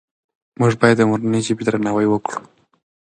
[0.59, 2.39] موږ باید د مورنۍ ژبې درناوی وکړو.